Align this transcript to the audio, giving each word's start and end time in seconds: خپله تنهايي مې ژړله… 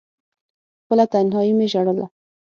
خپله 0.81 1.05
تنهايي 1.13 1.53
مې 1.57 1.65
ژړله… 1.71 2.05